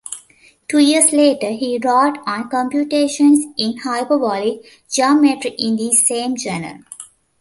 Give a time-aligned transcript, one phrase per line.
[0.67, 6.79] Two years later he wrote on computations in hyperbolic geometry in the same journal.